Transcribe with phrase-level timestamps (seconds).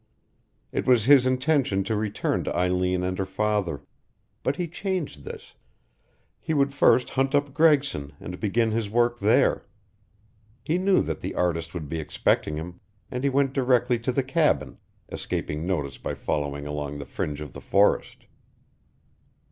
[0.71, 3.83] It was his intention to return to Eileen and her father.
[4.41, 5.53] But he changed this.
[6.39, 9.67] He would first hunt up Gregson and begin his work there.
[10.63, 12.79] He knew that the artist would be expecting him,
[13.11, 14.79] and he went directly to the cabin,
[15.09, 18.25] escaping notice by following along the fringe of the forest.